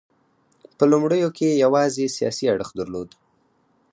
په 0.77 0.83
لومړیو 0.91 1.29
کې 1.37 1.49
یوازې 1.65 2.05
سیاسي 2.17 2.45
اړخ 2.53 2.69
درلود 2.79 3.09